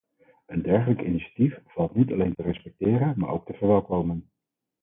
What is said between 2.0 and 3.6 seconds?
alleen te respecteren maar ook te